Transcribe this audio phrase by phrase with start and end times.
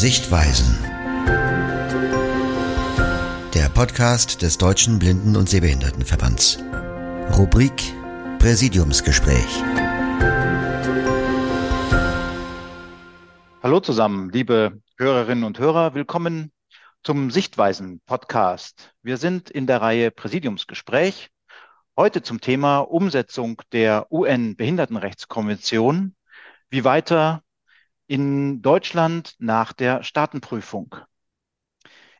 [0.00, 0.78] Sichtweisen.
[3.52, 6.58] Der Podcast des Deutschen Blinden- und Sehbehindertenverbands.
[7.36, 7.92] Rubrik
[8.38, 9.62] Präsidiumsgespräch.
[13.62, 15.92] Hallo zusammen, liebe Hörerinnen und Hörer.
[15.92, 16.50] Willkommen
[17.02, 18.94] zum Sichtweisen-Podcast.
[19.02, 21.28] Wir sind in der Reihe Präsidiumsgespräch.
[21.94, 26.14] Heute zum Thema Umsetzung der UN-Behindertenrechtskonvention.
[26.70, 27.42] Wie weiter
[28.10, 30.96] in Deutschland nach der Staatenprüfung.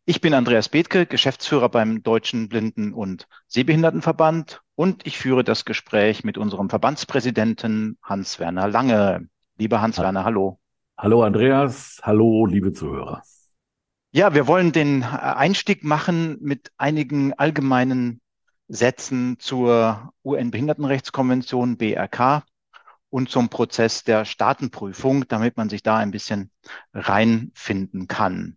[0.04, 6.22] Ich bin Andreas Bethke, Geschäftsführer beim Deutschen Blinden- und Sehbehindertenverband und ich führe das Gespräch
[6.22, 9.28] mit unserem Verbandspräsidenten Hans-Werner Lange.
[9.58, 10.60] Lieber Hans-Werner, hallo.
[10.96, 13.24] Hallo Andreas, hallo liebe Zuhörer.
[14.12, 18.20] Ja, wir wollen den Einstieg machen mit einigen allgemeinen
[18.68, 22.44] Sätzen zur UN-Behindertenrechtskonvention BRK
[23.10, 26.50] und zum Prozess der Staatenprüfung, damit man sich da ein bisschen
[26.94, 28.56] reinfinden kann.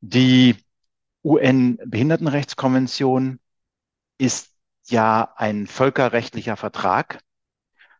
[0.00, 0.56] Die
[1.24, 3.40] UN-Behindertenrechtskonvention
[4.18, 4.54] ist
[4.86, 7.20] ja ein völkerrechtlicher Vertrag.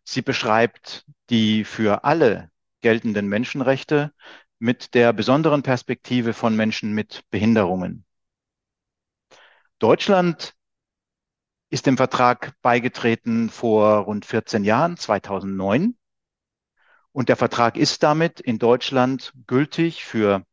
[0.05, 4.13] Sie beschreibt die für alle geltenden Menschenrechte
[4.59, 8.05] mit der besonderen Perspektive von Menschen mit Behinderungen.
[9.79, 10.55] Deutschland
[11.71, 15.97] ist dem Vertrag beigetreten vor rund 14 Jahren, 2009.
[17.13, 20.45] Und der Vertrag ist damit in Deutschland gültig für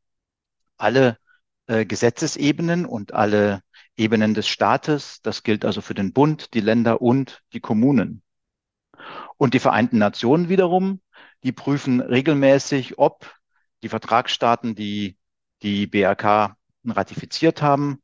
[0.78, 1.18] alle
[1.66, 3.62] äh, Gesetzesebenen und alle
[3.96, 5.22] Ebenen des Staates.
[5.22, 8.22] Das gilt also für den Bund, die Länder und die Kommunen.
[9.38, 11.02] Und die Vereinten Nationen wiederum,
[11.44, 13.32] die prüfen regelmäßig, ob
[13.84, 15.18] die Vertragsstaaten, die
[15.62, 18.02] die BRK ratifiziert haben,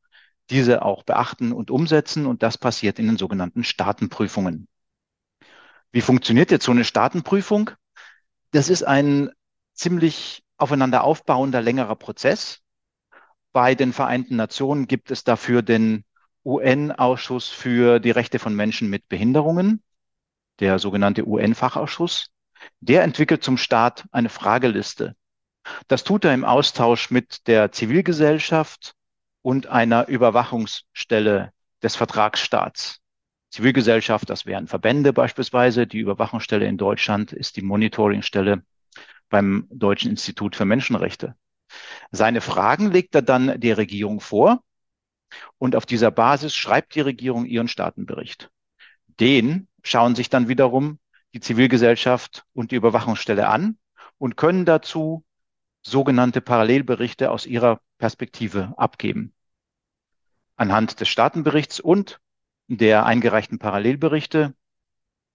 [0.54, 2.26] diese auch beachten und umsetzen.
[2.26, 4.68] Und das passiert in den sogenannten Staatenprüfungen.
[5.92, 7.72] Wie funktioniert jetzt so eine Staatenprüfung?
[8.52, 9.32] Das ist ein
[9.74, 12.60] ziemlich aufeinander aufbauender längerer Prozess.
[13.52, 16.06] Bei den Vereinten Nationen gibt es dafür den
[16.46, 19.82] UN-Ausschuss für die Rechte von Menschen mit Behinderungen,
[20.60, 22.28] der sogenannte UN-Fachausschuss.
[22.80, 25.16] Der entwickelt zum Staat eine Frageliste.
[25.88, 28.96] Das tut er im Austausch mit der Zivilgesellschaft,
[29.44, 31.52] und einer Überwachungsstelle
[31.84, 33.02] des Vertragsstaats.
[33.52, 35.86] Zivilgesellschaft, das wären Verbände beispielsweise.
[35.86, 38.64] Die Überwachungsstelle in Deutschland ist die Monitoringstelle
[39.30, 41.36] beim Deutschen Institut für Menschenrechte.
[42.12, 44.64] Seine Fragen legt er dann der Regierung vor
[45.58, 48.50] und auf dieser Basis schreibt die Regierung ihren Staatenbericht.
[49.20, 51.00] Den schauen sich dann wiederum
[51.34, 53.78] die Zivilgesellschaft und die Überwachungsstelle an
[54.18, 55.24] und können dazu
[55.82, 59.34] sogenannte Parallelberichte aus ihrer Perspektive abgeben.
[60.58, 62.20] Anhand des Staatenberichts und
[62.68, 64.54] der eingereichten Parallelberichte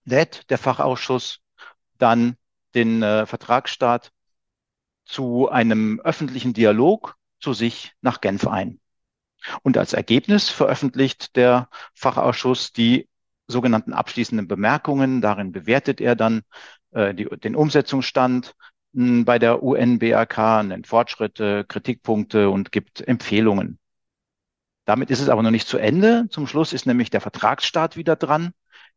[0.04, 1.40] lädt der Fachausschuss
[1.96, 2.36] dann
[2.74, 4.12] den äh, Vertragsstaat
[5.06, 8.80] zu einem öffentlichen Dialog zu sich nach Genf ein.
[9.62, 13.08] Und als Ergebnis veröffentlicht der Fachausschuss die
[13.46, 15.22] sogenannten abschließenden Bemerkungen.
[15.22, 16.42] Darin bewertet er dann
[16.90, 18.54] äh, die, den Umsetzungsstand,
[18.92, 23.78] bei der UN-BRK, nennt Fortschritte, Kritikpunkte und gibt Empfehlungen.
[24.84, 26.26] Damit ist es aber noch nicht zu Ende.
[26.30, 28.52] Zum Schluss ist nämlich der Vertragsstaat wieder dran.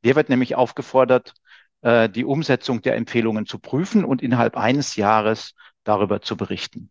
[0.05, 1.33] Der wird nämlich aufgefordert,
[1.81, 5.53] äh, die Umsetzung der Empfehlungen zu prüfen und innerhalb eines Jahres
[5.83, 6.89] darüber zu berichten.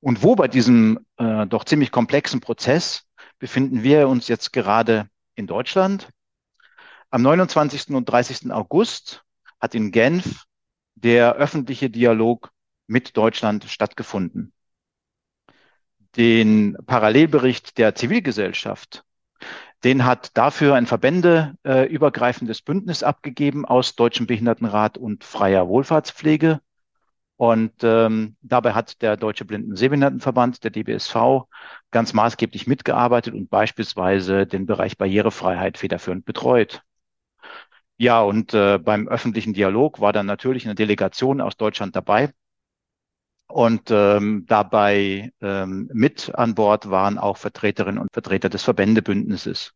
[0.00, 3.06] Und wo bei diesem äh, doch ziemlich komplexen Prozess
[3.38, 6.08] befinden wir uns jetzt gerade in Deutschland?
[7.10, 7.90] Am 29.
[7.90, 8.50] und 30.
[8.50, 9.24] August
[9.60, 10.44] hat in Genf
[11.04, 12.50] der öffentliche Dialog
[12.86, 14.52] mit Deutschland stattgefunden.
[16.16, 19.04] Den Parallelbericht der Zivilgesellschaft,
[19.84, 26.60] den hat dafür ein verbändeübergreifendes äh, Bündnis abgegeben aus Deutschem Behindertenrat und Freier Wohlfahrtspflege.
[27.36, 31.46] Und ähm, dabei hat der Deutsche Blinden Sehbehindertenverband, der DBSV,
[31.90, 36.82] ganz maßgeblich mitgearbeitet und beispielsweise den Bereich Barrierefreiheit federführend betreut.
[37.96, 42.32] Ja, und äh, beim öffentlichen Dialog war dann natürlich eine Delegation aus Deutschland dabei.
[43.46, 49.72] Und ähm, dabei ähm, mit an Bord waren auch Vertreterinnen und Vertreter des Verbändebündnisses.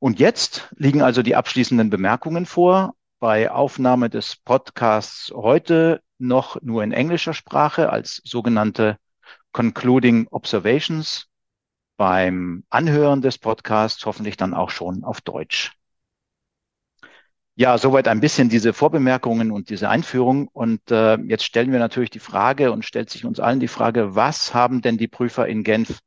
[0.00, 2.94] Und jetzt liegen also die abschließenden Bemerkungen vor.
[3.20, 8.98] Bei Aufnahme des Podcasts heute noch nur in englischer Sprache als sogenannte
[9.52, 11.26] Concluding Observations.
[11.96, 15.77] Beim Anhören des Podcasts hoffentlich dann auch schon auf Deutsch.
[17.60, 20.46] Ja, soweit ein bisschen diese Vorbemerkungen und diese Einführung.
[20.46, 24.14] Und äh, jetzt stellen wir natürlich die Frage und stellt sich uns allen die Frage,
[24.14, 25.98] was haben denn die Prüfer in Genf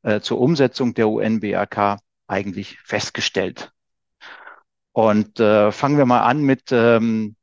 [0.00, 3.70] äh, zur Umsetzung der UN-BRK eigentlich festgestellt?
[4.92, 7.36] Und äh, fangen wir mal an mit ähm,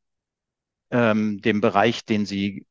[0.90, 2.66] ähm, dem Bereich, den Sie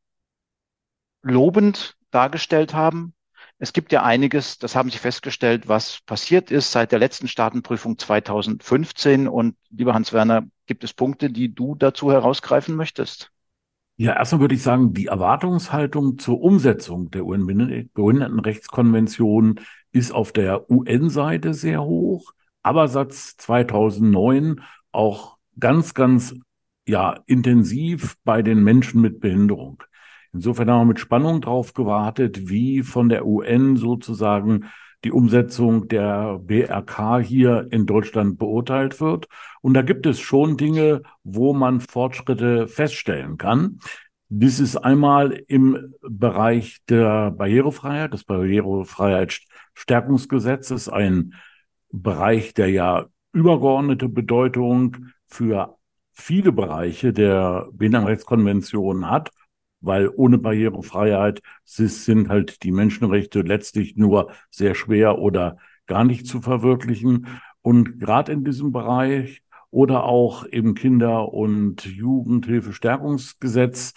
[1.22, 3.14] lobend dargestellt haben.
[3.62, 7.98] Es gibt ja einiges, das haben Sie festgestellt, was passiert ist seit der letzten Staatenprüfung
[7.98, 9.28] 2015.
[9.28, 13.30] Und lieber Hans-Werner, gibt es Punkte, die du dazu herausgreifen möchtest?
[13.98, 19.60] Ja, erstmal würde ich sagen, die Erwartungshaltung zur Umsetzung der UN-Behindertenrechtskonvention
[19.92, 26.34] ist auf der UN-Seite sehr hoch, aber seit 2009 auch ganz, ganz
[26.88, 29.82] ja, intensiv bei den Menschen mit Behinderung.
[30.32, 34.66] Insofern haben wir mit Spannung drauf gewartet, wie von der UN sozusagen
[35.04, 39.26] die Umsetzung der BRK hier in Deutschland beurteilt wird.
[39.62, 43.80] Und da gibt es schon Dinge, wo man Fortschritte feststellen kann.
[44.28, 51.34] Dies ist einmal im Bereich der Barrierefreiheit, des Barrierefreiheitsstärkungsgesetzes, ein
[51.90, 55.76] Bereich, der ja übergeordnete Bedeutung für
[56.12, 59.32] viele Bereiche der Behindertenrechtskonvention hat
[59.80, 66.40] weil ohne Barrierefreiheit sind halt die Menschenrechte letztlich nur sehr schwer oder gar nicht zu
[66.40, 67.26] verwirklichen.
[67.62, 73.94] Und gerade in diesem Bereich oder auch im Kinder- und Jugendhilfestärkungsgesetz,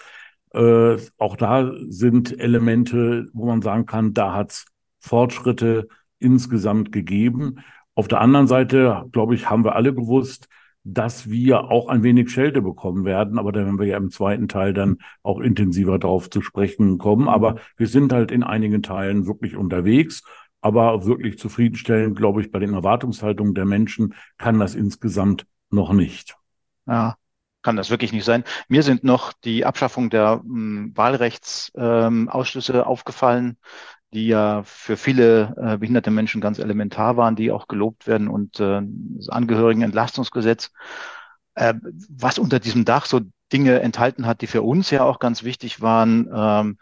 [0.54, 4.66] äh, auch da sind Elemente, wo man sagen kann, da hat es
[5.00, 5.88] Fortschritte
[6.20, 7.60] insgesamt gegeben.
[7.96, 10.48] Auf der anderen Seite, glaube ich, haben wir alle gewusst,
[10.84, 13.40] dass wir auch ein wenig Schelte bekommen werden.
[13.40, 17.28] Aber da werden wir ja im zweiten Teil dann auch intensiver drauf zu sprechen kommen.
[17.30, 17.60] Aber mhm.
[17.78, 20.24] wir sind halt in einigen Teilen wirklich unterwegs.
[20.62, 26.38] Aber wirklich zufriedenstellend, glaube ich, bei den Erwartungshaltungen der Menschen kann das insgesamt noch nicht.
[26.86, 27.18] Ja,
[27.62, 28.44] kann das wirklich nicht sein.
[28.68, 33.58] Mir sind noch die Abschaffung der hm, Wahlrechtsausschlüsse ähm, aufgefallen,
[34.14, 38.60] die ja für viele äh, behinderte Menschen ganz elementar waren, die auch gelobt werden und
[38.60, 38.82] äh,
[39.18, 40.72] das Angehörigenentlastungsgesetz,
[41.56, 41.74] äh,
[42.10, 43.22] was unter diesem Dach so
[43.52, 46.78] Dinge enthalten hat, die für uns ja auch ganz wichtig waren, ähm,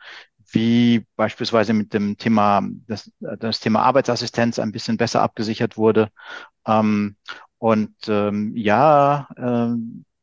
[0.52, 6.10] wie beispielsweise mit dem Thema, das, das Thema Arbeitsassistenz ein bisschen besser abgesichert wurde.
[6.66, 7.16] Ähm,
[7.58, 9.78] und ähm, ja, äh,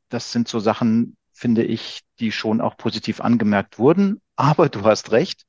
[0.08, 4.20] das sind so Sachen, finde ich, die schon auch positiv angemerkt wurden.
[4.36, 5.46] Aber du hast recht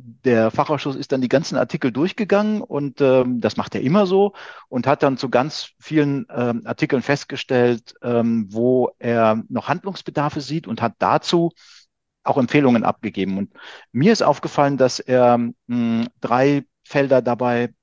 [0.00, 4.32] der Fachausschuss ist dann die ganzen Artikel durchgegangen und ähm, das macht er immer so
[4.68, 10.66] und hat dann zu ganz vielen ähm, Artikeln festgestellt, ähm, wo er noch Handlungsbedarfe sieht
[10.68, 11.52] und hat dazu
[12.22, 13.38] auch Empfehlungen abgegeben.
[13.38, 13.52] Und
[13.92, 17.74] mir ist aufgefallen, dass er mh, drei Felder dabei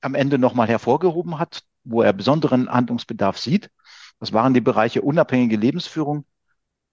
[0.00, 3.70] am Ende nochmal hervorgehoben hat, wo er besonderen Handlungsbedarf sieht.
[4.18, 6.24] Das waren die Bereiche unabhängige Lebensführung,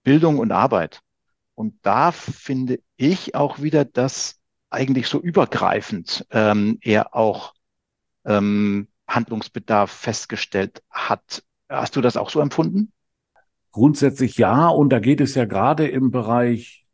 [0.04, 1.00] Bildung und Arbeit.
[1.54, 4.41] Und da finde ich auch wieder, dass
[4.72, 7.54] eigentlich so übergreifend ähm, er auch
[8.24, 11.44] ähm, Handlungsbedarf festgestellt hat.
[11.68, 12.92] Hast du das auch so empfunden?
[13.70, 16.86] Grundsätzlich ja, und da geht es ja gerade im Bereich,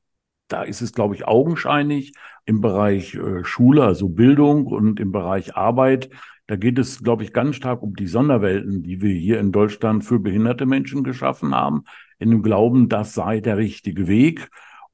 [0.46, 2.12] da ist es, glaube ich, augenscheinlich,
[2.44, 6.10] im Bereich äh, Schule, also Bildung und im Bereich Arbeit,
[6.48, 10.02] da geht es, glaube ich, ganz stark um die Sonderwelten, die wir hier in Deutschland
[10.02, 11.84] für behinderte Menschen geschaffen haben,
[12.19, 14.48] in dem Glauben, das sei der richtige Weg.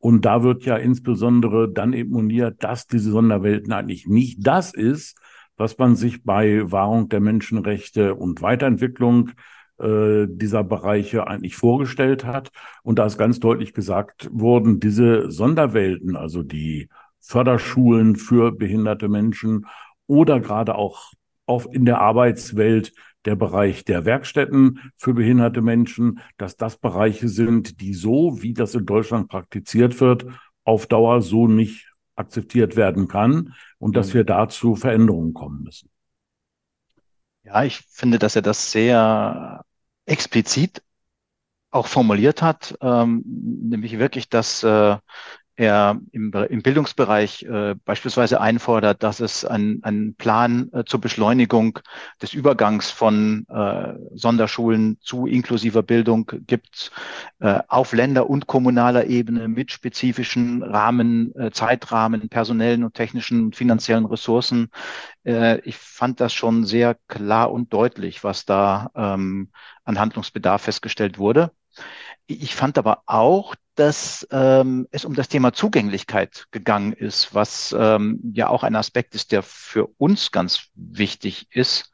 [0.05, 5.19] Und da wird ja insbesondere dann imponiert, dass diese Sonderwelten eigentlich nicht das ist,
[5.57, 9.31] was man sich bei Wahrung der Menschenrechte und Weiterentwicklung
[9.79, 12.51] äh, dieser Bereiche eigentlich vorgestellt hat.
[12.83, 16.91] Und da ist ganz deutlich gesagt worden, diese Sonderwelten, also die
[17.21, 19.65] Förderschulen für behinderte Menschen
[20.07, 21.15] oder gerade auch
[21.47, 22.93] auf in der Arbeitswelt
[23.25, 28.75] der Bereich der Werkstätten für behinderte Menschen, dass das Bereiche sind, die so, wie das
[28.75, 30.27] in Deutschland praktiziert wird,
[30.65, 34.15] auf Dauer so nicht akzeptiert werden kann und dass mhm.
[34.15, 35.91] wir dazu Veränderungen kommen müssen.
[37.43, 39.65] Ja, ich finde, dass er das sehr
[40.07, 40.83] explizit
[41.71, 44.97] auch formuliert hat, ähm, nämlich wirklich, dass äh,
[45.57, 51.79] er im, im Bildungsbereich äh, beispielsweise einfordert, dass es einen Plan äh, zur Beschleunigung
[52.21, 56.91] des Übergangs von äh, Sonderschulen zu inklusiver Bildung gibt,
[57.39, 63.57] äh, auf Länder- und kommunaler Ebene mit spezifischen Rahmen, äh, Zeitrahmen, personellen und technischen und
[63.57, 64.71] finanziellen Ressourcen.
[65.25, 69.51] Äh, ich fand das schon sehr klar und deutlich, was da ähm,
[69.85, 71.53] an Handlungsbedarf festgestellt wurde.
[72.27, 78.21] Ich fand aber auch, dass ähm, es um das Thema Zugänglichkeit gegangen ist, was ähm,
[78.33, 81.93] ja auch ein Aspekt ist, der für uns ganz wichtig ist.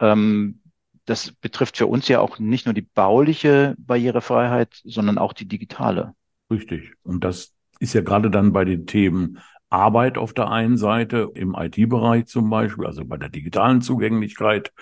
[0.00, 0.60] Ähm,
[1.06, 6.14] das betrifft für uns ja auch nicht nur die bauliche Barrierefreiheit, sondern auch die digitale.
[6.50, 6.92] Richtig.
[7.02, 9.38] Und das ist ja gerade dann bei den Themen
[9.70, 14.72] Arbeit auf der einen Seite, im IT-Bereich zum Beispiel, also bei der digitalen Zugänglichkeit.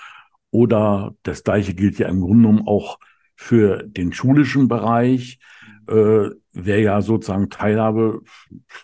[0.51, 2.99] Oder das Gleiche gilt ja im Grunde genommen auch
[3.35, 5.39] für den schulischen Bereich
[5.89, 8.23] äh, wäre ja sozusagen Teilhabe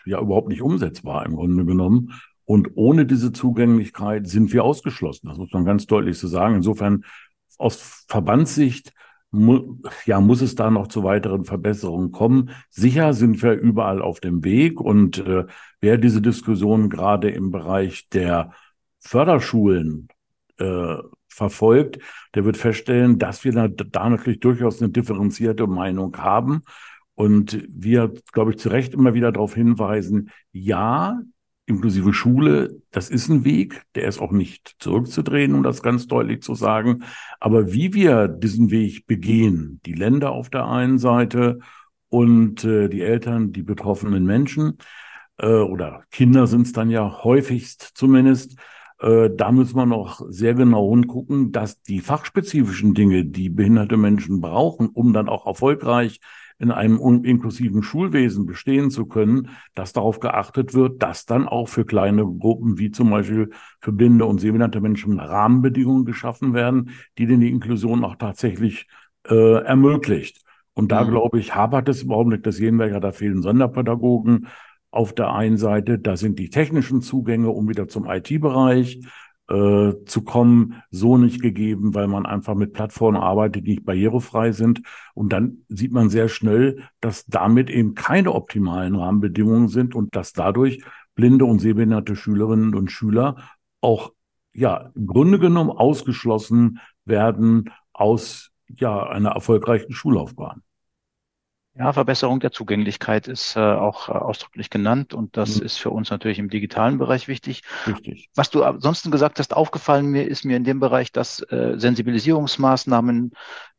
[0.04, 2.12] ja überhaupt nicht umsetzbar im Grunde genommen.
[2.44, 5.28] Und ohne diese Zugänglichkeit sind wir ausgeschlossen.
[5.28, 6.56] Das muss man ganz deutlich so sagen.
[6.56, 7.04] Insofern
[7.58, 8.92] aus Verbandssicht
[9.30, 12.50] mu ja, muss es da noch zu weiteren Verbesserungen kommen.
[12.70, 15.46] Sicher sind wir überall auf dem Weg und äh,
[15.80, 18.52] wer diese Diskussion gerade im Bereich der
[19.00, 20.08] Förderschulen
[20.58, 20.96] äh,
[21.28, 21.98] verfolgt,
[22.34, 26.62] der wird feststellen, dass wir da, da natürlich durchaus eine differenzierte Meinung haben.
[27.14, 31.20] Und wir, glaube ich, zu Recht immer wieder darauf hinweisen, ja,
[31.66, 36.42] inklusive Schule, das ist ein Weg, der ist auch nicht zurückzudrehen, um das ganz deutlich
[36.42, 37.04] zu sagen.
[37.40, 41.60] Aber wie wir diesen Weg begehen, die Länder auf der einen Seite
[42.08, 44.78] und äh, die Eltern, die betroffenen Menschen
[45.38, 48.58] äh, oder Kinder sind es dann ja häufigst zumindest,
[48.98, 54.40] äh, da müssen wir noch sehr genau hingucken, dass die fachspezifischen Dinge, die behinderte Menschen
[54.40, 56.20] brauchen, um dann auch erfolgreich
[56.62, 61.84] in einem inklusiven Schulwesen bestehen zu können, dass darauf geachtet wird, dass dann auch für
[61.84, 63.50] kleine Gruppen wie zum Beispiel
[63.80, 68.86] für blinde und sehbehinderte Menschen Rahmenbedingungen geschaffen werden, die denn die Inklusion auch tatsächlich
[69.28, 70.44] äh, ermöglicht.
[70.72, 71.10] Und da, mhm.
[71.10, 72.06] glaube ich, hapert es.
[72.06, 74.46] Das sehen wir ja, da fehlen Sonderpädagogen
[74.92, 75.98] auf der einen Seite.
[75.98, 79.00] Da sind die technischen Zugänge, um wieder zum IT-Bereich
[79.52, 84.52] äh, zu kommen, so nicht gegeben, weil man einfach mit Plattformen arbeitet, die nicht barrierefrei
[84.52, 84.80] sind.
[85.12, 90.32] Und dann sieht man sehr schnell, dass damit eben keine optimalen Rahmenbedingungen sind und dass
[90.32, 90.82] dadurch
[91.14, 93.36] blinde und sehbehinderte Schülerinnen und Schüler
[93.82, 94.12] auch
[94.54, 100.62] ja im Grunde genommen ausgeschlossen werden aus ja einer erfolgreichen Schullaufbahn.
[101.74, 105.66] Ja, Verbesserung der Zugänglichkeit ist äh, auch äh, ausdrücklich genannt und das mhm.
[105.66, 107.62] ist für uns natürlich im digitalen Bereich wichtig.
[107.86, 108.28] Richtig.
[108.34, 113.32] Was du ansonsten gesagt hast, aufgefallen mir ist mir in dem Bereich, dass äh, Sensibilisierungsmaßnahmen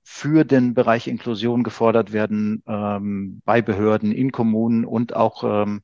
[0.04, 5.82] für den Bereich Inklusion gefordert werden ähm, bei Behörden, in Kommunen und auch ähm,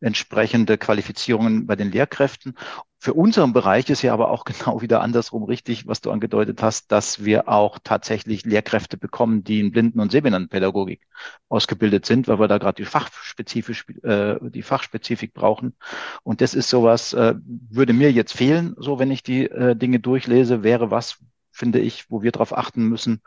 [0.00, 2.54] entsprechende Qualifizierungen bei den Lehrkräften.
[2.98, 6.90] Für unseren Bereich ist ja aber auch genau wieder andersrum richtig, was du angedeutet hast,
[6.90, 11.06] dass wir auch tatsächlich Lehrkräfte bekommen, die in Blinden- und Sehbehindertenpädagogik
[11.48, 15.74] ausgebildet sind, weil wir da gerade die fachspezifisch, äh, die Fachspezifik brauchen.
[16.24, 17.34] Und das ist sowas, äh,
[17.70, 21.18] würde mir jetzt fehlen, so wenn ich die äh, Dinge durchlese, wäre was,
[21.60, 23.20] finde ich, wo wir darauf achten müssen,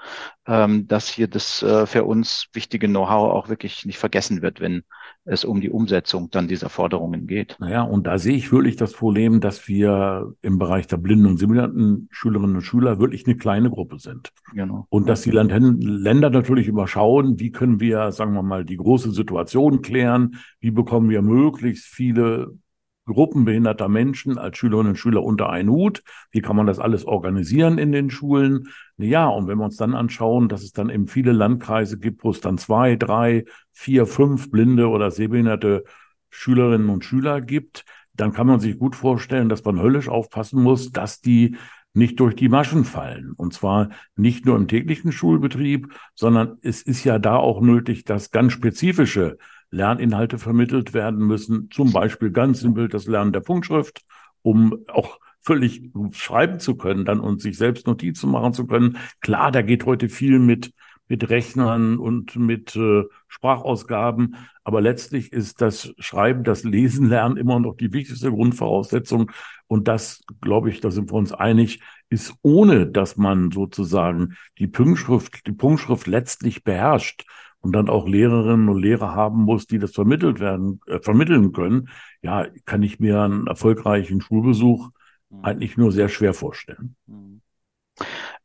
[0.48, 4.84] ähm, dass hier das äh, für uns wichtige Know-how auch wirklich nicht vergessen wird, wenn
[5.24, 7.56] es um die Umsetzung dann dieser Forderungen geht.
[7.60, 11.38] Naja, und da sehe ich wirklich das Problem, dass wir im Bereich der blinden und
[11.38, 14.32] sehbehinderten Schülerinnen und Schüler wirklich eine kleine Gruppe sind.
[14.54, 14.88] Genau.
[14.90, 19.84] Und dass die Länder natürlich überschauen, wie können wir, sagen wir mal, die große Situation
[19.84, 22.58] klären, wie bekommen wir möglichst viele
[23.05, 26.03] Gruppen behinderter Menschen als Schülerinnen und Schüler unter einen Hut.
[26.31, 28.69] Wie kann man das alles organisieren in den Schulen?
[28.98, 32.31] Ja, und wenn wir uns dann anschauen, dass es dann eben viele Landkreise gibt, wo
[32.31, 35.83] es dann zwei, drei, vier, fünf blinde oder sehbehinderte
[36.29, 40.91] Schülerinnen und Schüler gibt, dann kann man sich gut vorstellen, dass man höllisch aufpassen muss,
[40.91, 41.57] dass die
[41.93, 43.33] nicht durch die Maschen fallen.
[43.33, 48.31] Und zwar nicht nur im täglichen Schulbetrieb, sondern es ist ja da auch nötig, dass
[48.31, 49.38] ganz spezifische
[49.74, 54.03] Lerninhalte vermittelt werden müssen, zum Beispiel ganz simpel das Lernen der Punktschrift,
[54.42, 58.98] um auch völlig schreiben zu können, dann und sich selbst Notizen machen zu können.
[59.20, 60.72] Klar, da geht heute viel mit
[61.08, 67.60] mit Rechnern und mit äh, Sprachausgaben, aber letztlich ist das Schreiben, das Lesen lernen immer
[67.60, 69.30] noch die wichtigste Grundvoraussetzung
[69.68, 74.68] und das, glaube ich, da sind wir uns einig, ist ohne, dass man sozusagen die
[74.68, 77.25] Punktschrift, die Punktschrift letztlich beherrscht,
[77.63, 81.89] und dann auch Lehrerinnen und Lehrer haben muss, die das vermittelt werden, äh, vermitteln können,
[82.22, 84.89] ja, kann ich mir einen erfolgreichen Schulbesuch
[85.29, 85.46] mhm.
[85.46, 86.96] eigentlich nur sehr schwer vorstellen.
[87.08, 87.41] Mhm.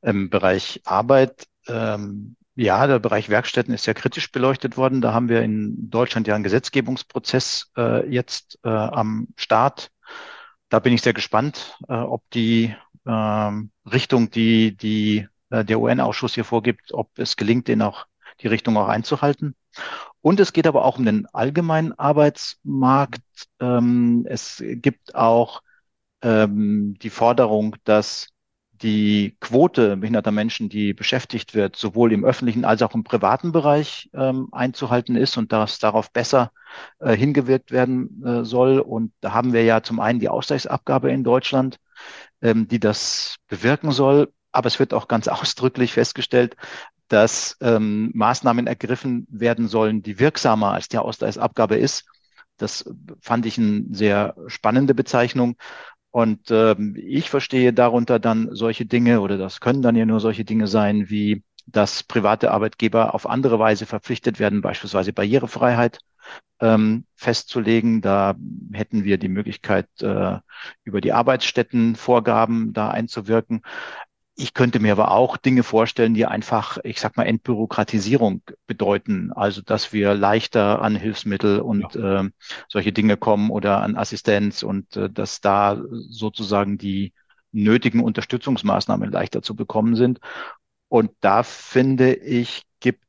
[0.03, 5.01] Im Bereich Arbeit, ähm, ja, der Bereich Werkstätten ist ja kritisch beleuchtet worden.
[5.01, 9.91] Da haben wir in Deutschland ja einen Gesetzgebungsprozess äh, jetzt äh, am Start.
[10.69, 12.73] Da bin ich sehr gespannt, äh, ob die
[13.05, 18.07] ähm, Richtung, die, die äh, der UN-Ausschuss hier vorgibt, ob es gelingt, den auch
[18.41, 19.55] die Richtung auch einzuhalten.
[20.21, 23.23] Und es geht aber auch um den allgemeinen Arbeitsmarkt.
[23.61, 25.63] Ähm, es gibt auch
[26.23, 28.29] ähm, die Forderung, dass
[28.83, 34.09] die Quote behinderter Menschen, die beschäftigt wird, sowohl im öffentlichen als auch im privaten Bereich
[34.15, 36.53] ähm, einzuhalten ist und dass darauf besser
[37.01, 38.79] äh, hingewirkt werden äh, soll.
[38.81, 41.79] Und da haben wir ja zum einen die Ausgleichsabgabe in Deutschland,
[42.43, 44.33] ähm, die das bewirken soll.
[44.53, 46.57] Aber es wird auch ganz ausdrücklich festgestellt,
[47.09, 52.05] dass ähm, Maßnahmen ergriffen werden sollen, die wirksamer als die Ausgleichsabgabe ist.
[52.59, 52.91] Das
[53.21, 55.57] fand ich eine sehr spannende Bezeichnung.
[56.11, 60.45] Und ähm, ich verstehe darunter dann solche Dinge, oder das können dann ja nur solche
[60.45, 66.01] Dinge sein wie dass private Arbeitgeber auf andere Weise verpflichtet werden, beispielsweise Barrierefreiheit
[66.61, 68.01] ähm, festzulegen.
[68.01, 68.37] Da
[68.73, 70.39] hätten wir die Möglichkeit, äh,
[70.85, 73.63] über die Arbeitsstättenvorgaben da einzuwirken.
[74.41, 79.33] Ich könnte mir aber auch Dinge vorstellen, die einfach, ich sag mal, Entbürokratisierung bedeuten.
[79.33, 82.21] Also, dass wir leichter an Hilfsmittel und ja.
[82.21, 82.31] äh,
[82.69, 87.15] solche Dinge kommen oder an Assistenz und äh, dass da sozusagen die
[87.51, 90.21] nötigen Unterstützungsmaßnahmen leichter zu bekommen sind.
[90.87, 93.05] Und da finde ich, gibt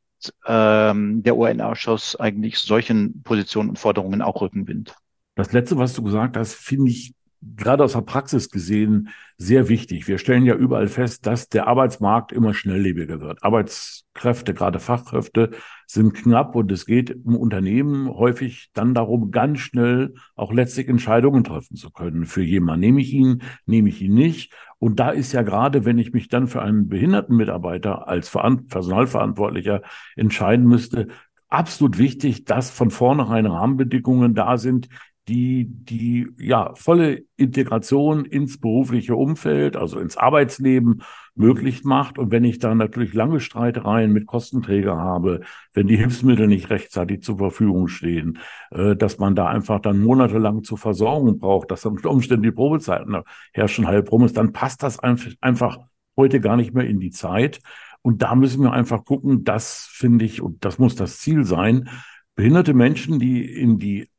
[0.48, 4.96] ähm, der UN-Ausschuss eigentlich solchen Positionen und Forderungen auch Rückenwind.
[5.36, 10.08] Das Letzte, was du gesagt hast, finde ich gerade aus der Praxis gesehen sehr wichtig.
[10.08, 13.42] Wir stellen ja überall fest, dass der Arbeitsmarkt immer schnelllebiger wird.
[13.42, 15.52] Arbeitskräfte, gerade Fachkräfte,
[15.88, 21.46] sind knapp und es geht im Unternehmen häufig dann darum, ganz schnell auch letztlich Entscheidungen
[21.46, 22.26] treffen zu können.
[22.26, 24.54] Für jemanden nehme ich ihn, nehme ich ihn nicht.
[24.78, 29.82] Und da ist ja gerade, wenn ich mich dann für einen behinderten Mitarbeiter als Personalverantwortlicher
[30.16, 31.08] entscheiden müsste,
[31.50, 34.88] absolut wichtig, dass von vornherein Rahmenbedingungen da sind,
[35.30, 41.04] die die ja volle Integration ins berufliche Umfeld, also ins Arbeitsleben
[41.36, 42.18] möglich macht.
[42.18, 45.42] Und wenn ich da natürlich lange Streitereien mit Kostenträger habe,
[45.74, 48.40] wenn die Hilfsmittel nicht rechtzeitig zur Verfügung stehen,
[48.72, 53.16] äh, dass man da einfach dann monatelang zur Versorgung braucht, dass unter Umständen die Probezeiten
[53.54, 55.78] herrschen halb rum ist, dann passt das einfach
[56.18, 57.60] heute gar nicht mehr in die Zeit.
[58.02, 61.90] Und da müssen wir einfach gucken, das finde ich, und das muss das Ziel sein,
[62.36, 64.10] behinderte Menschen, die in die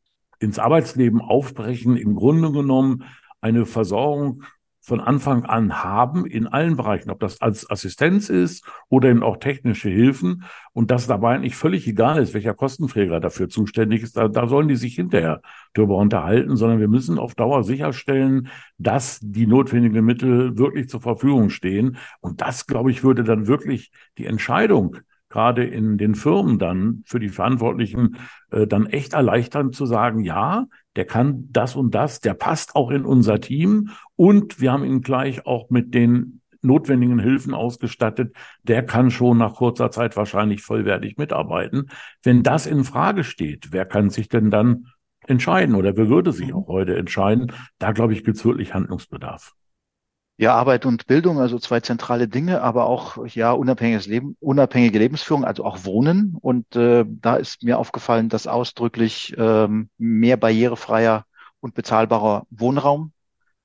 [0.41, 3.05] ins Arbeitsleben aufbrechen, im Grunde genommen
[3.41, 4.43] eine Versorgung
[4.83, 9.37] von Anfang an haben in allen Bereichen, ob das als Assistenz ist oder eben auch
[9.37, 10.45] technische Hilfen.
[10.73, 14.69] Und dass dabei eigentlich völlig egal ist, welcher Kostenträger dafür zuständig ist, da, da sollen
[14.69, 15.43] die sich hinterher
[15.75, 21.51] darüber unterhalten, sondern wir müssen auf Dauer sicherstellen, dass die notwendigen Mittel wirklich zur Verfügung
[21.51, 21.99] stehen.
[22.21, 24.97] Und das, glaube ich, würde dann wirklich die Entscheidung
[25.31, 28.17] gerade in den Firmen dann für die Verantwortlichen
[28.51, 30.67] äh, dann echt erleichtern zu sagen, ja,
[30.97, 35.01] der kann das und das, der passt auch in unser Team und wir haben ihn
[35.01, 41.17] gleich auch mit den notwendigen Hilfen ausgestattet, der kann schon nach kurzer Zeit wahrscheinlich vollwertig
[41.17, 41.89] mitarbeiten.
[42.23, 44.89] Wenn das in Frage steht, wer kann sich denn dann
[45.27, 46.55] entscheiden oder wer würde sich mhm.
[46.55, 47.53] auch heute entscheiden?
[47.79, 49.55] Da glaube ich, gibt es wirklich Handlungsbedarf.
[50.41, 55.45] Ja, Arbeit und Bildung, also zwei zentrale Dinge, aber auch ja unabhängiges Leben, unabhängige Lebensführung,
[55.45, 56.35] also auch Wohnen.
[56.41, 61.27] Und äh, da ist mir aufgefallen, dass ausdrücklich ähm, mehr barrierefreier
[61.61, 63.13] und bezahlbarer Wohnraum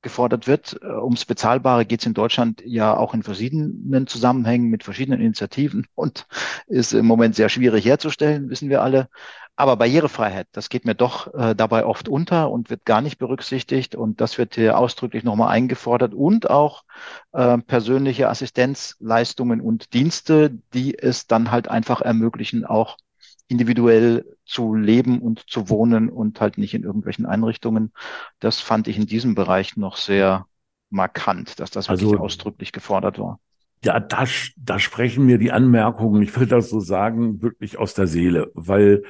[0.06, 0.80] gefordert wird.
[0.82, 5.88] Äh, ums Bezahlbare geht es in Deutschland ja auch in verschiedenen Zusammenhängen mit verschiedenen Initiativen
[5.96, 6.28] und
[6.68, 9.10] ist im Moment sehr schwierig herzustellen, wissen wir alle.
[9.58, 13.96] Aber Barrierefreiheit, das geht mir doch äh, dabei oft unter und wird gar nicht berücksichtigt.
[13.96, 16.14] Und das wird hier ausdrücklich nochmal eingefordert.
[16.14, 16.84] Und auch
[17.32, 22.98] äh, persönliche Assistenzleistungen und Dienste, die es dann halt einfach ermöglichen, auch
[23.48, 27.92] individuell zu leben und zu wohnen und halt nicht in irgendwelchen Einrichtungen.
[28.40, 30.48] Das fand ich in diesem Bereich noch sehr
[30.90, 33.40] markant, dass das wirklich also, ausdrücklich gefordert war.
[33.84, 34.26] Ja, da,
[34.58, 39.04] da sprechen mir die Anmerkungen, ich will das so sagen, wirklich aus der Seele, weil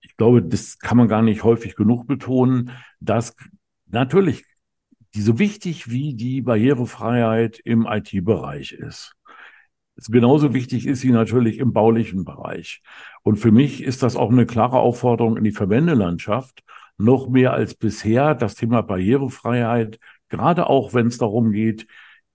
[0.00, 3.36] ich glaube, das kann man gar nicht häufig genug betonen, dass
[3.86, 4.44] natürlich
[5.14, 9.14] die so wichtig wie die Barrierefreiheit im IT-Bereich ist.
[10.08, 12.82] Genauso wichtig ist sie natürlich im baulichen Bereich.
[13.22, 16.62] Und für mich ist das auch eine klare Aufforderung in die Verbändelandschaft,
[16.98, 21.86] noch mehr als bisher das Thema Barrierefreiheit, gerade auch wenn es darum geht,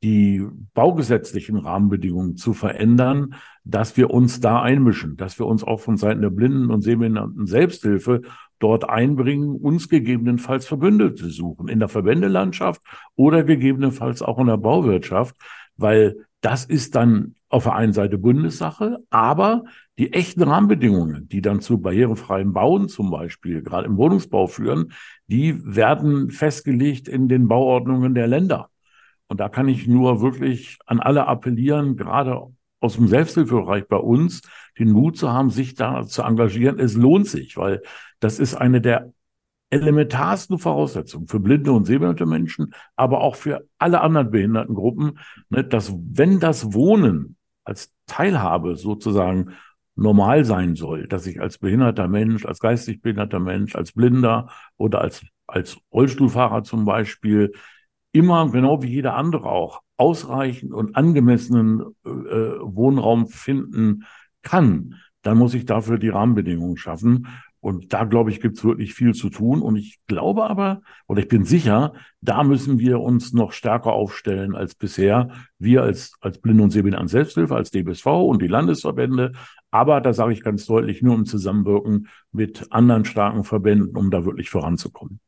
[0.03, 5.97] die baugesetzlichen Rahmenbedingungen zu verändern, dass wir uns da einmischen, dass wir uns auch von
[5.97, 8.21] Seiten der Blinden und Sehbehinderten Selbsthilfe
[8.59, 12.81] dort einbringen, uns gegebenenfalls Verbündete suchen, in der Verbändelandschaft
[13.15, 15.35] oder gegebenenfalls auch in der Bauwirtschaft,
[15.77, 19.63] weil das ist dann auf der einen Seite Bundessache, aber
[19.97, 24.93] die echten Rahmenbedingungen, die dann zu barrierefreiem Bauen zum Beispiel, gerade im Wohnungsbau führen,
[25.27, 28.69] die werden festgelegt in den Bauordnungen der Länder.
[29.27, 32.41] Und da kann ich nur wirklich an alle appellieren, gerade
[32.79, 34.41] aus dem Selbsthilfebereich bei uns,
[34.77, 36.79] den Mut zu haben, sich da zu engagieren.
[36.79, 37.81] Es lohnt sich, weil
[38.19, 39.11] das ist eine der
[39.69, 45.93] elementarsten Voraussetzungen für blinde und sehbehinderte Menschen, aber auch für alle anderen Behindertengruppen, ne, dass
[45.93, 49.53] wenn das Wohnen als Teilhabe sozusagen
[49.95, 55.01] normal sein soll, dass ich als behinderter Mensch, als geistig behinderter Mensch, als Blinder oder
[55.01, 57.51] als, als Rollstuhlfahrer zum Beispiel
[58.11, 64.05] immer, genau wie jeder andere auch, ausreichend und angemessenen äh, Wohnraum finden
[64.43, 67.27] kann, dann muss ich dafür die Rahmenbedingungen schaffen.
[67.67, 69.61] Und da, glaube ich, gibt es wirklich viel zu tun.
[69.61, 74.55] Und ich glaube aber, oder ich bin sicher, da müssen wir uns noch stärker aufstellen
[74.55, 75.31] als bisher.
[75.59, 79.33] Wir als, als Blinde und Sehbehinderten Selbsthilfe, als DBSV und die Landesverbände.
[79.69, 84.23] Aber da sage ich ganz deutlich, nur im Zusammenwirken mit anderen starken Verbänden, um da
[84.23, 85.19] wirklich voranzukommen.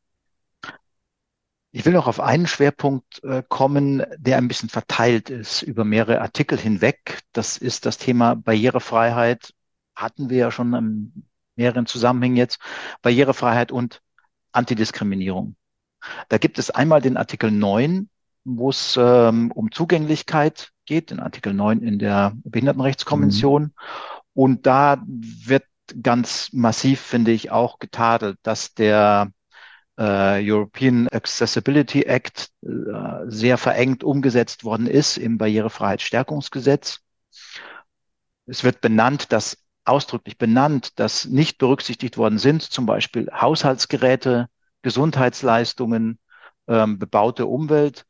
[1.72, 6.22] Ich will noch auf einen Schwerpunkt äh, kommen, der ein bisschen verteilt ist über mehrere
[6.22, 7.20] Artikel hinweg.
[7.34, 9.52] Das ist das Thema Barrierefreiheit.
[9.94, 12.58] Hatten wir ja schon in mehreren Zusammenhängen jetzt.
[13.02, 14.00] Barrierefreiheit und
[14.52, 15.56] Antidiskriminierung.
[16.28, 18.08] Da gibt es einmal den Artikel 9,
[18.44, 23.62] wo es ähm, um Zugänglichkeit geht, den Artikel 9 in der Behindertenrechtskonvention.
[23.62, 23.72] Mhm.
[24.32, 25.64] Und da wird
[26.02, 29.30] ganz massiv, finde ich, auch getadelt, dass der
[29.98, 32.68] äh, European Accessibility Act äh,
[33.26, 37.00] sehr verengt umgesetzt worden ist im Barrierefreiheitsstärkungsgesetz.
[38.46, 44.48] Es wird benannt, dass ausdrücklich benannt, dass nicht berücksichtigt worden sind, zum Beispiel Haushaltsgeräte,
[44.82, 46.18] Gesundheitsleistungen,
[46.68, 48.06] ähm, bebaute Umwelt.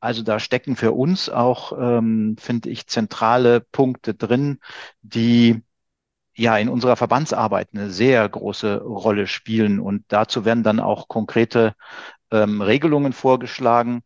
[0.00, 4.60] Also da stecken für uns auch, ähm, finde ich, zentrale Punkte drin,
[5.02, 5.62] die
[6.36, 9.80] ja in unserer Verbandsarbeit eine sehr große Rolle spielen.
[9.80, 11.74] Und dazu werden dann auch konkrete
[12.30, 14.02] ähm, Regelungen vorgeschlagen.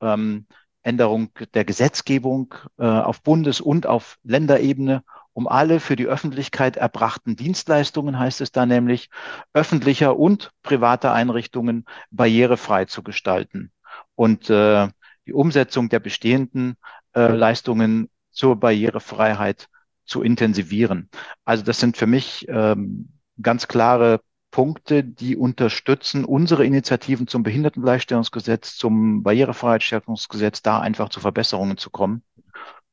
[0.00, 0.46] Ähm,
[0.82, 7.36] Änderung der Gesetzgebung äh, auf Bundes- und auf Länderebene, um alle für die Öffentlichkeit erbrachten
[7.36, 9.10] Dienstleistungen, heißt es da nämlich,
[9.52, 13.72] öffentlicher und privater Einrichtungen barrierefrei zu gestalten
[14.14, 14.88] und äh,
[15.26, 16.76] die Umsetzung der bestehenden
[17.14, 19.68] äh, Leistungen zur Barrierefreiheit
[20.04, 21.08] zu intensivieren.
[21.44, 28.76] Also das sind für mich ähm, ganz klare Punkte, die unterstützen unsere Initiativen zum Behindertengleichstellungsgesetz,
[28.76, 32.22] zum Barrierefreiheitsstärkungsgesetz, da einfach zu Verbesserungen zu kommen.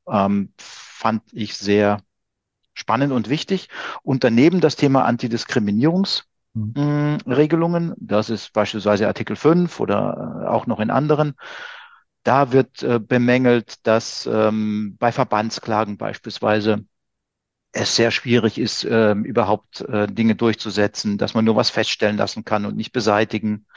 [0.07, 2.01] Ähm, fand ich sehr
[2.73, 3.69] spannend und wichtig.
[4.03, 7.89] Und daneben das Thema Antidiskriminierungsregelungen.
[7.89, 7.95] Mhm.
[7.97, 11.33] Das ist beispielsweise Artikel 5 oder äh, auch noch in anderen.
[12.23, 16.85] Da wird äh, bemängelt, dass ähm, bei Verbandsklagen beispielsweise
[17.71, 22.43] es sehr schwierig ist, äh, überhaupt äh, Dinge durchzusetzen, dass man nur was feststellen lassen
[22.43, 23.67] kann und nicht beseitigen.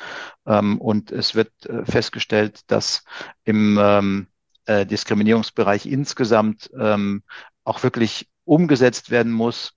[0.47, 3.05] Ähm, und es wird äh, festgestellt, dass
[3.45, 4.27] im ähm,
[4.65, 7.23] äh, Diskriminierungsbereich insgesamt ähm,
[7.65, 9.73] auch wirklich umgesetzt werden muss,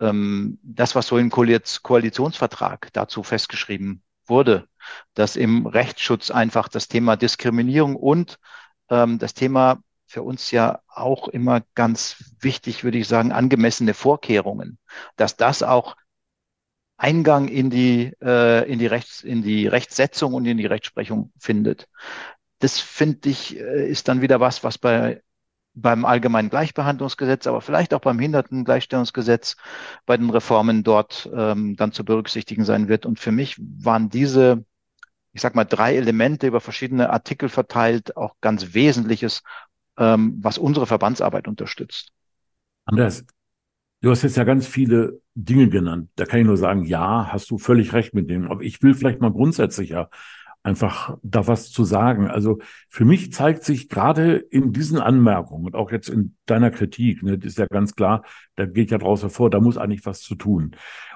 [0.00, 4.66] ähm, das, was so im Koalitionsvertrag dazu festgeschrieben wurde,
[5.14, 8.38] dass im Rechtsschutz einfach das Thema Diskriminierung und
[8.90, 14.78] ähm, das Thema für uns ja auch immer ganz wichtig, würde ich sagen, angemessene Vorkehrungen,
[15.14, 15.96] dass das auch
[16.96, 21.88] Eingang in die, äh, in die Rechts, in die Rechtssetzung und in die Rechtsprechung findet.
[22.58, 25.22] Das finde ich, äh, ist dann wieder was, was bei,
[25.76, 29.56] beim allgemeinen Gleichbehandlungsgesetz, aber vielleicht auch beim Behindertengleichstellungsgesetz
[30.06, 33.06] bei den Reformen dort ähm, dann zu berücksichtigen sein wird.
[33.06, 34.64] Und für mich waren diese,
[35.32, 39.42] ich sag mal, drei Elemente über verschiedene Artikel verteilt auch ganz Wesentliches,
[39.98, 42.10] ähm, was unsere Verbandsarbeit unterstützt.
[42.86, 43.26] Anders,
[44.00, 46.08] du hast jetzt ja ganz viele Dinge genannt.
[46.16, 48.50] Da kann ich nur sagen, ja, hast du völlig recht mit dem.
[48.50, 50.08] Aber ich will vielleicht mal grundsätzlicher
[50.66, 52.26] einfach da was zu sagen.
[52.26, 57.22] Also für mich zeigt sich gerade in diesen Anmerkungen und auch jetzt in deiner Kritik,
[57.22, 58.24] ne, ist ja ganz klar,
[58.56, 60.72] da geht ja draus hervor, da muss eigentlich was zu tun.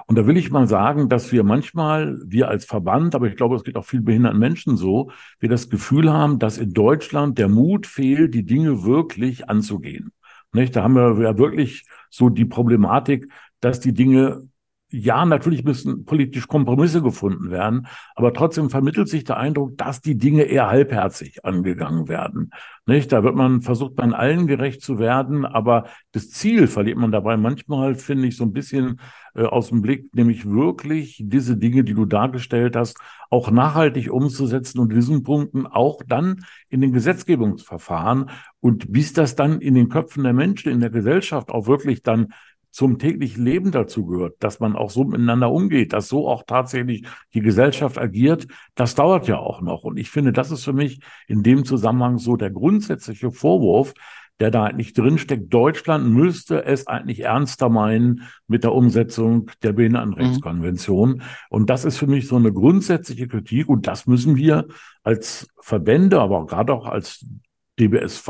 [0.07, 3.57] Und da will ich mal sagen, dass wir manchmal, wir als Verband, aber ich glaube,
[3.57, 5.11] es geht auch vielen behinderten Menschen so,
[5.41, 10.13] wir das Gefühl haben, dass in Deutschland der Mut fehlt, die Dinge wirklich anzugehen.
[10.53, 10.77] Nicht?
[10.77, 14.47] Da haben wir ja wirklich so die Problematik, dass die Dinge
[14.91, 20.17] ja, natürlich müssen politisch Kompromisse gefunden werden, aber trotzdem vermittelt sich der Eindruck, dass die
[20.17, 22.51] Dinge eher halbherzig angegangen werden.
[22.85, 23.11] Nicht?
[23.11, 27.37] Da wird man versucht, man allen gerecht zu werden, aber das Ziel verliert man dabei
[27.37, 28.99] manchmal, finde ich, so ein bisschen
[29.33, 32.97] äh, aus dem Blick, nämlich wirklich diese Dinge, die du dargestellt hast,
[33.29, 39.61] auch nachhaltig umzusetzen und diesen Punkten auch dann in den Gesetzgebungsverfahren und bis das dann
[39.61, 42.33] in den Köpfen der Menschen in der Gesellschaft auch wirklich dann
[42.71, 47.05] zum täglichen Leben dazu gehört, dass man auch so miteinander umgeht, dass so auch tatsächlich
[47.33, 49.83] die Gesellschaft agiert, das dauert ja auch noch.
[49.83, 53.93] Und ich finde, das ist für mich in dem Zusammenhang so der grundsätzliche Vorwurf,
[54.39, 55.53] der da eigentlich drinsteckt.
[55.53, 61.09] Deutschland müsste es eigentlich ernster meinen mit der Umsetzung der Behindertenrechtskonvention.
[61.09, 61.21] Mhm.
[61.49, 63.69] Und das ist für mich so eine grundsätzliche Kritik.
[63.69, 64.67] Und das müssen wir
[65.03, 67.23] als Verbände, aber gerade auch als
[67.79, 68.29] DBSV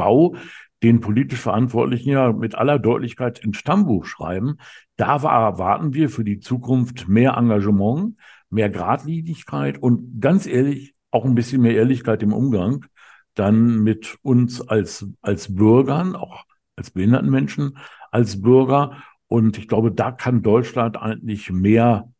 [0.84, 4.58] den politisch Verantwortlichen ja mit aller Deutlichkeit ins Stammbuch schreiben.
[4.98, 8.16] Da erwarten wir für die Zukunft mehr Engagement,
[8.50, 12.86] mehr Gradlinigkeit und ganz ehrlich auch ein bisschen mehr Ehrlichkeit im Umgang
[13.34, 17.78] dann mit uns als, als Bürgern, auch als behinderten Menschen,
[18.12, 19.04] als Bürger.
[19.28, 22.12] Und ich glaube, da kann Deutschland eigentlich mehr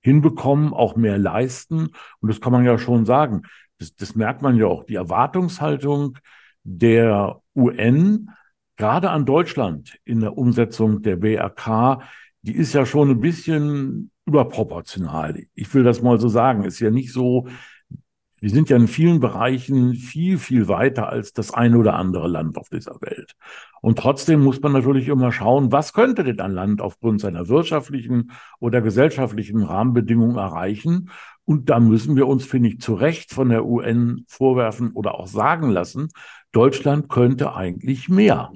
[0.00, 1.90] hinbekommen, auch mehr leisten.
[2.20, 3.42] Und das kann man ja schon sagen.
[3.78, 4.84] Das, das merkt man ja auch.
[4.84, 6.18] Die Erwartungshaltung
[6.64, 8.30] der UN,
[8.76, 12.02] gerade an Deutschland in der Umsetzung der BRK,
[12.42, 15.44] die ist ja schon ein bisschen überproportional.
[15.54, 16.64] Ich will das mal so sagen.
[16.64, 17.48] Ist ja nicht so,
[18.40, 22.58] wir sind ja in vielen Bereichen viel, viel weiter als das ein oder andere Land
[22.58, 23.34] auf dieser Welt.
[23.80, 28.32] Und trotzdem muss man natürlich immer schauen, was könnte denn ein Land aufgrund seiner wirtschaftlichen
[28.58, 31.10] oder gesellschaftlichen Rahmenbedingungen erreichen.
[31.44, 35.28] Und da müssen wir uns, finde ich, zu Recht von der UN vorwerfen oder auch
[35.28, 36.08] sagen lassen,
[36.52, 38.52] Deutschland könnte eigentlich mehr.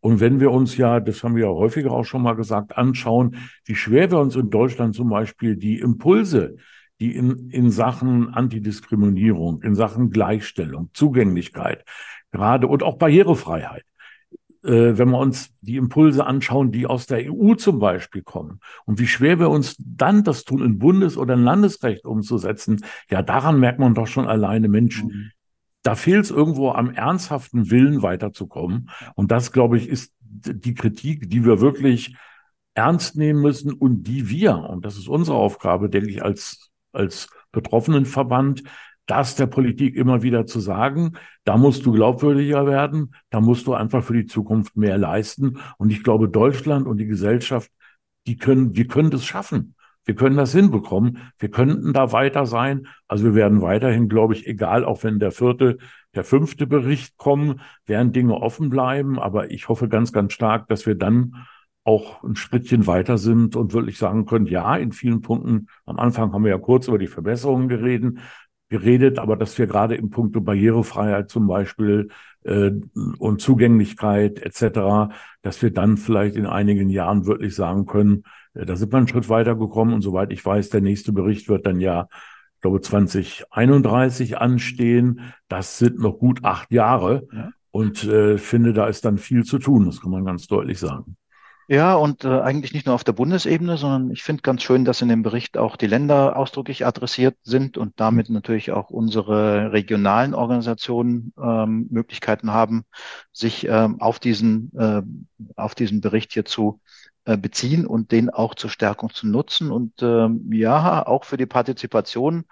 [0.00, 3.36] Und wenn wir uns ja, das haben wir ja häufiger auch schon mal gesagt, anschauen,
[3.64, 6.56] wie schwer wir uns in Deutschland zum Beispiel die Impulse
[7.00, 11.84] die in, in Sachen Antidiskriminierung, in Sachen Gleichstellung, Zugänglichkeit,
[12.32, 13.84] gerade und auch Barrierefreiheit,
[14.64, 18.98] äh, wenn wir uns die Impulse anschauen, die aus der EU zum Beispiel kommen und
[18.98, 23.60] wie schwer wir uns dann das tun, in Bundes- oder in Landesrecht umzusetzen, ja, daran
[23.60, 25.08] merkt man doch schon alleine, Menschen.
[25.08, 25.30] Mhm.
[25.86, 28.90] Da fehlt es irgendwo am ernsthaften Willen weiterzukommen.
[29.14, 32.16] Und das, glaube ich, ist die Kritik, die wir wirklich
[32.74, 37.28] ernst nehmen müssen und die wir, und das ist unsere Aufgabe, denke ich, als als
[37.52, 38.64] Betroffenenverband,
[39.06, 41.12] das der Politik immer wieder zu sagen,
[41.44, 45.58] da musst du glaubwürdiger werden, da musst du einfach für die Zukunft mehr leisten.
[45.78, 47.70] Und ich glaube, Deutschland und die Gesellschaft,
[48.26, 49.75] die können, wir können das schaffen.
[50.06, 51.18] Wir können das hinbekommen.
[51.38, 52.86] Wir könnten da weiter sein.
[53.08, 55.78] Also wir werden weiterhin, glaube ich, egal, auch wenn der vierte,
[56.14, 59.18] der fünfte Bericht kommen, werden Dinge offen bleiben.
[59.18, 61.46] Aber ich hoffe ganz, ganz stark, dass wir dann
[61.82, 66.32] auch ein Schrittchen weiter sind und wirklich sagen können, ja, in vielen Punkten, am Anfang
[66.32, 68.18] haben wir ja kurz über die Verbesserungen geredet,
[68.68, 72.08] geredet, aber dass wir gerade im Punkto Barrierefreiheit zum Beispiel
[72.42, 72.72] äh,
[73.18, 78.24] und Zugänglichkeit etc., dass wir dann vielleicht in einigen Jahren wirklich sagen können,
[78.64, 81.66] da sind wir einen Schritt weiter gekommen und soweit ich weiß, der nächste Bericht wird
[81.66, 82.08] dann ja,
[82.54, 85.20] ich glaube, 2031 anstehen.
[85.48, 87.50] Das sind noch gut acht Jahre ja.
[87.70, 91.16] und äh, finde, da ist dann viel zu tun, das kann man ganz deutlich sagen.
[91.68, 95.02] Ja, und äh, eigentlich nicht nur auf der Bundesebene, sondern ich finde ganz schön, dass
[95.02, 100.32] in dem Bericht auch die Länder ausdrücklich adressiert sind und damit natürlich auch unsere regionalen
[100.32, 102.84] Organisationen ähm, Möglichkeiten haben,
[103.32, 105.02] sich ähm, auf diesen äh,
[105.56, 107.05] auf diesen Bericht hier zu äh,
[107.36, 112.44] beziehen und den auch zur Stärkung zu nutzen und ähm, ja auch für die Partizipation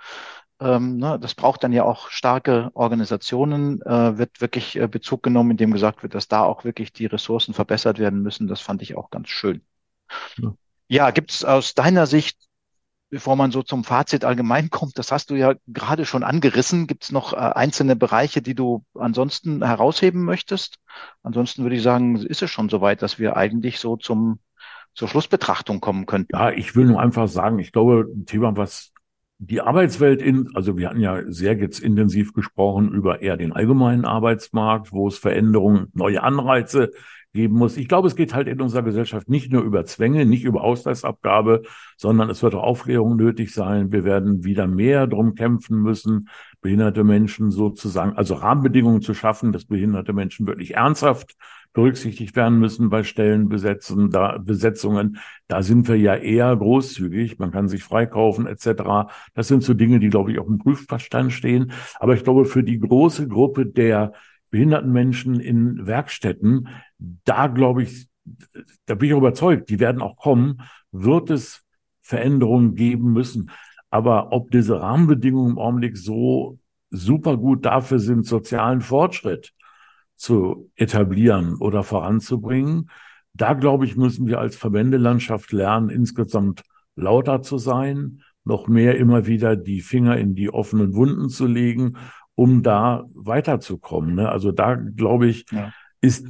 [0.60, 5.52] ähm, ne, das braucht dann ja auch starke Organisationen, äh, wird wirklich äh, Bezug genommen,
[5.52, 8.46] indem gesagt wird, dass da auch wirklich die Ressourcen verbessert werden müssen.
[8.46, 9.62] Das fand ich auch ganz schön.
[10.38, 10.54] Ja,
[10.88, 12.38] ja gibt es aus deiner Sicht,
[13.10, 17.04] bevor man so zum Fazit allgemein kommt, das hast du ja gerade schon angerissen, gibt
[17.04, 20.76] es noch äh, einzelne Bereiche, die du ansonsten herausheben möchtest?
[21.22, 24.38] Ansonsten würde ich sagen, ist es schon soweit, dass wir eigentlich so zum
[24.94, 26.28] zur Schlussbetrachtung kommen könnten.
[26.32, 28.92] Ja, ich will nur einfach sagen, ich glaube, ein Thema, was
[29.38, 34.04] die Arbeitswelt in, also wir hatten ja sehr jetzt intensiv gesprochen über eher den allgemeinen
[34.04, 36.92] Arbeitsmarkt, wo es Veränderungen, neue Anreize
[37.32, 37.76] geben muss.
[37.76, 41.62] Ich glaube, es geht halt in unserer Gesellschaft nicht nur über Zwänge, nicht über Ausgleichsabgabe,
[41.96, 43.92] sondern es wird auch Aufklärung nötig sein.
[43.92, 46.28] Wir werden wieder mehr drum kämpfen müssen,
[46.60, 51.34] behinderte Menschen sozusagen, also Rahmenbedingungen zu schaffen, dass behinderte Menschen wirklich ernsthaft
[51.74, 55.18] berücksichtigt werden müssen bei Stellenbesetzungen, da, Besetzungen.
[55.48, 57.38] Da sind wir ja eher großzügig.
[57.38, 59.12] Man kann sich freikaufen etc.
[59.34, 61.72] Das sind so Dinge, die, glaube ich, auf dem Prüfverstand stehen.
[61.98, 64.12] Aber ich glaube, für die große Gruppe der
[64.50, 68.06] behinderten Menschen in Werkstätten, da glaube ich,
[68.86, 71.64] da bin ich überzeugt, die werden auch kommen, wird es
[72.02, 73.50] Veränderungen geben müssen.
[73.90, 76.58] Aber ob diese Rahmenbedingungen im Augenblick so
[76.90, 79.52] super gut dafür sind, sozialen Fortschritt
[80.16, 82.90] zu etablieren oder voranzubringen.
[83.32, 86.62] Da, glaube ich, müssen wir als Verbändelandschaft lernen, insgesamt
[86.96, 91.96] lauter zu sein, noch mehr immer wieder die Finger in die offenen Wunden zu legen,
[92.34, 94.14] um da weiterzukommen.
[94.14, 94.28] Ne?
[94.28, 95.72] Also da, glaube ich, ja.
[96.00, 96.26] ist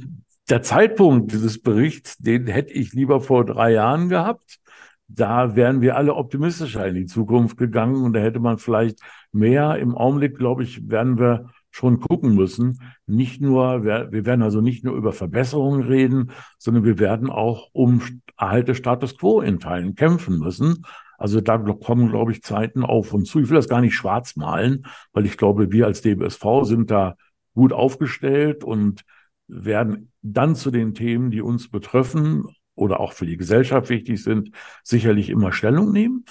[0.49, 4.59] der Zeitpunkt dieses Berichts, den hätte ich lieber vor drei Jahren gehabt.
[5.07, 8.99] Da wären wir alle optimistischer in die Zukunft gegangen und da hätte man vielleicht
[9.31, 9.77] mehr.
[9.77, 12.79] Im Augenblick, glaube ich, werden wir schon gucken müssen.
[13.05, 18.01] Nicht nur, wir, werden also nicht nur über Verbesserungen reden, sondern wir werden auch um
[18.37, 20.85] Erhalte Status Quo in Teilen kämpfen müssen.
[21.17, 23.41] Also da kommen, glaube ich, Zeiten auf uns zu.
[23.41, 27.15] Ich will das gar nicht schwarz malen, weil ich glaube, wir als DBSV sind da
[27.53, 29.01] gut aufgestellt und
[29.47, 34.51] werden dann zu den Themen, die uns betreffen oder auch für die Gesellschaft wichtig sind,
[34.81, 36.23] sicherlich immer Stellung nehmen.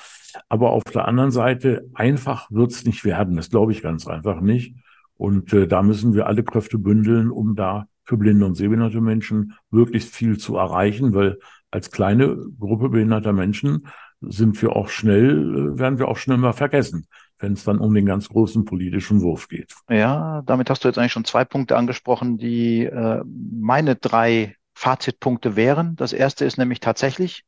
[0.48, 3.36] Aber auf der anderen Seite, einfach wird es nicht werden.
[3.36, 4.74] Das glaube ich ganz einfach nicht.
[5.16, 9.54] Und äh, da müssen wir alle Kräfte bündeln, um da für blinde und sehbehinderte Menschen
[9.70, 11.38] möglichst viel zu erreichen, weil
[11.70, 13.86] als kleine Gruppe behinderter Menschen
[14.20, 17.06] sind wir auch schnell, äh, werden wir auch schnell mal vergessen,
[17.38, 19.74] wenn es dann um den ganz großen politischen Wurf geht.
[19.88, 25.56] Ja, damit hast du jetzt eigentlich schon zwei Punkte angesprochen, die äh, meine drei Fazitpunkte
[25.56, 25.96] wären.
[25.96, 27.44] Das erste ist nämlich tatsächlich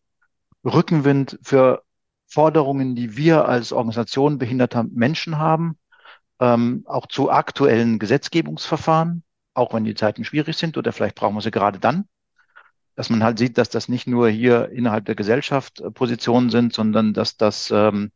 [0.64, 1.82] Rückenwind für
[2.26, 5.76] Forderungen, die wir als Organisation behinderter Menschen haben,
[6.40, 9.22] ähm, auch zu aktuellen Gesetzgebungsverfahren,
[9.54, 12.08] auch wenn die Zeiten schwierig sind oder vielleicht brauchen wir sie gerade dann
[12.96, 16.72] dass man halt sieht, dass das nicht nur hier innerhalb der Gesellschaft äh, Positionen sind,
[16.72, 18.10] sondern dass das ähm,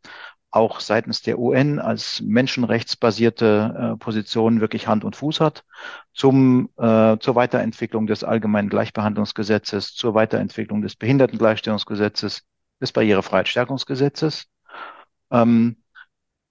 [0.51, 5.65] auch seitens der UN als menschenrechtsbasierte äh, Position wirklich Hand und Fuß hat
[6.13, 12.43] zum, äh, zur Weiterentwicklung des allgemeinen Gleichbehandlungsgesetzes, zur Weiterentwicklung des Behindertengleichstellungsgesetzes,
[12.81, 14.47] des Barrierefreiheitsstärkungsgesetzes.
[15.31, 15.77] Ähm,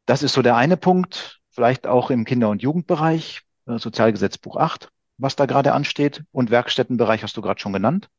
[0.06, 4.90] das ist so der eine Punkt, vielleicht auch im Kinder- und Jugendbereich, äh, Sozialgesetzbuch 8,
[5.18, 8.10] was da gerade ansteht, und Werkstättenbereich hast du gerade schon genannt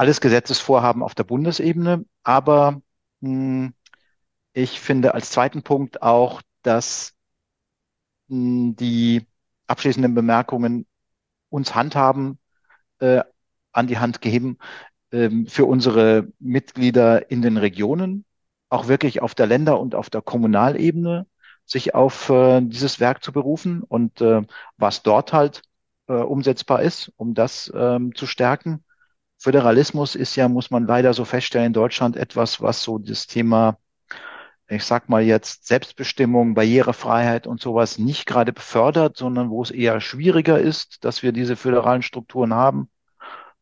[0.00, 2.06] alles Gesetzesvorhaben auf der Bundesebene.
[2.22, 2.80] Aber
[3.20, 3.28] mh,
[3.66, 3.74] hm,
[4.54, 7.14] ich finde als zweiten Punkt auch, dass
[8.28, 9.26] mh, hm, die
[9.66, 10.86] abschließenden Bemerkungen
[11.50, 12.38] uns Handhaben
[13.00, 13.22] äh,
[13.72, 14.58] an die Hand geben
[15.12, 18.24] äh, für unsere Mitglieder in den Regionen,
[18.70, 21.26] auch wirklich auf der Länder- und auf der Kommunalebene,
[21.70, 24.42] sich auf äh, dieses Werk zu berufen und äh,
[24.76, 25.62] was dort halt
[26.08, 28.84] äh, umsetzbar ist, um das ähm, zu stärken.
[29.38, 33.78] Föderalismus ist ja, muss man leider so feststellen, in Deutschland etwas, was so das Thema,
[34.68, 40.00] ich sag mal jetzt Selbstbestimmung, Barrierefreiheit und sowas nicht gerade befördert, sondern wo es eher
[40.00, 42.90] schwieriger ist, dass wir diese föderalen Strukturen haben.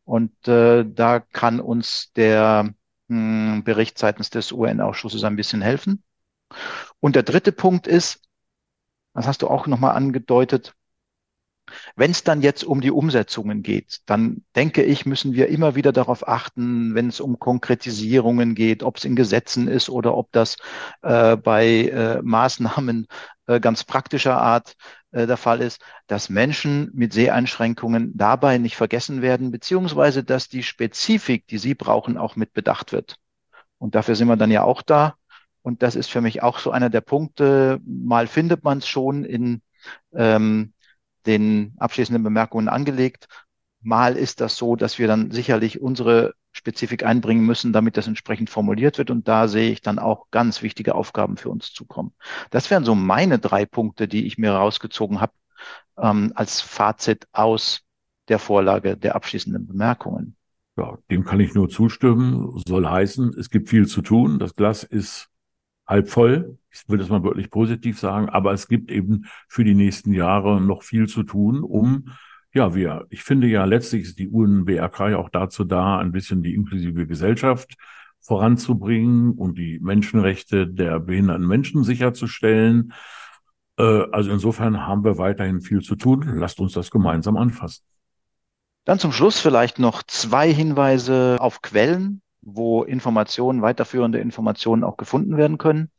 [0.04, 2.74] Und äh, da kann uns der
[3.08, 6.02] mh, hm, Bericht seitens des UN-Ausschusses ein bisschen helfen.
[7.00, 8.22] Und der dritte Punkt ist,
[9.14, 10.74] das hast du auch nochmal angedeutet,
[11.96, 15.92] wenn es dann jetzt um die Umsetzungen geht, dann denke ich, müssen wir immer wieder
[15.92, 20.56] darauf achten, wenn es um Konkretisierungen geht, ob es in Gesetzen ist oder ob das
[21.02, 23.06] äh, bei äh, Maßnahmen
[23.46, 24.76] äh, ganz praktischer Art
[25.10, 30.62] äh, der Fall ist, dass Menschen mit Seheinschränkungen dabei nicht vergessen werden, beziehungsweise dass die
[30.62, 33.16] Spezifik, die sie brauchen, auch mit bedacht wird.
[33.78, 35.16] Und dafür sind wir dann ja auch da.
[35.62, 37.80] Und das ist für mich auch so einer der Punkte.
[37.84, 39.62] Mal findet man es schon in
[40.14, 40.72] ähm,
[41.26, 43.28] den abschließenden Bemerkungen angelegt.
[43.80, 48.50] Mal ist das so, dass wir dann sicherlich unsere Spezifik einbringen müssen, damit das entsprechend
[48.50, 49.10] formuliert wird.
[49.10, 52.12] Und da sehe ich dann auch ganz wichtige Aufgaben für uns zukommen.
[52.50, 55.32] Das wären so meine drei Punkte, die ich mir rausgezogen habe
[55.96, 57.82] ähm, als Fazit aus
[58.28, 60.36] der Vorlage der abschließenden Bemerkungen.
[60.76, 62.62] Ja, dem kann ich nur zustimmen.
[62.66, 64.38] Soll heißen, es gibt viel zu tun.
[64.38, 65.28] Das Glas ist
[65.88, 66.58] halb voll.
[66.70, 70.60] Ich will das mal wirklich positiv sagen, aber es gibt eben für die nächsten Jahre
[70.60, 72.10] noch viel zu tun, um
[72.54, 76.42] ja, wir, ich finde ja letztlich ist die UNBRK ja auch dazu da, ein bisschen
[76.42, 77.74] die inklusive Gesellschaft
[78.20, 82.92] voranzubringen und die Menschenrechte der behinderten Menschen sicherzustellen.
[83.78, 86.24] Äh, also insofern haben wir weiterhin viel zu tun.
[86.36, 87.84] Lasst uns das gemeinsam anfassen.
[88.84, 92.22] Dann zum Schluss vielleicht noch zwei Hinweise auf Quellen,
[92.54, 95.90] wo Informationen, weiterführende Informationen auch gefunden werden können.